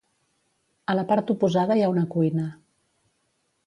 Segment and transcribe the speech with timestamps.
[0.93, 2.51] A la part oposada hi ha una cuina.